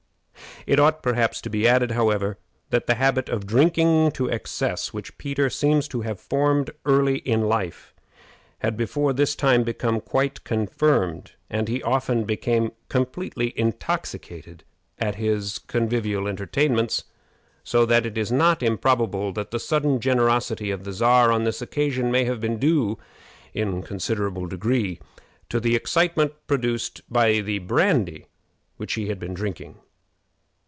It 0.67 0.79
ought, 0.79 1.01
perhaps, 1.01 1.41
to 1.41 1.49
be 1.49 1.67
added, 1.67 1.89
however, 1.89 2.37
that 2.69 2.85
the 2.85 2.93
habit 2.93 3.29
of 3.29 3.47
drinking 3.47 4.11
to 4.11 4.29
excess, 4.29 4.93
which 4.93 5.17
Peter 5.17 5.49
seems 5.49 5.87
to 5.87 6.01
have 6.01 6.19
formed 6.19 6.69
early 6.85 7.17
in 7.17 7.47
life, 7.49 7.95
had 8.59 8.77
before 8.77 9.11
this 9.11 9.35
time 9.35 9.63
become 9.63 9.99
quite 9.99 10.43
confirmed, 10.43 11.31
and 11.49 11.67
he 11.67 11.81
often 11.81 12.25
became 12.25 12.73
completely 12.89 13.57
intoxicated 13.57 14.63
at 14.99 15.15
his 15.15 15.57
convivial 15.57 16.27
entertainments, 16.27 17.05
so 17.63 17.83
that 17.83 18.05
it 18.05 18.15
is 18.15 18.31
not 18.31 18.61
improbable 18.61 19.31
that 19.31 19.49
the 19.49 19.59
sudden 19.59 19.99
generosity 19.99 20.69
of 20.69 20.83
the 20.83 20.93
Czar 20.93 21.31
on 21.31 21.43
this 21.43 21.63
occasion 21.63 22.11
may 22.11 22.25
have 22.25 22.39
been 22.39 22.59
due, 22.59 22.99
in 23.51 23.79
a 23.79 23.81
considerable 23.81 24.45
degree, 24.45 24.99
to 25.49 25.59
the 25.59 25.75
excitement 25.75 26.33
produced 26.45 27.01
by 27.11 27.39
the 27.41 27.57
brandy 27.57 28.27
which 28.77 28.93
he 28.93 29.07
had 29.07 29.17
been 29.17 29.33
drinking. 29.33 29.79